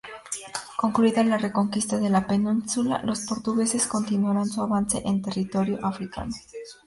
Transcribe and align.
Concluida 0.79 1.23
la 1.23 1.37
reconquista 1.37 1.99
de 1.99 2.09
la 2.09 2.25
península, 2.25 3.03
los 3.03 3.19
portugueses 3.27 3.85
continuarán 3.85 4.47
su 4.49 4.63
avance 4.63 5.03
en 5.05 5.21
territorio 5.21 5.77
africano. 5.85 6.33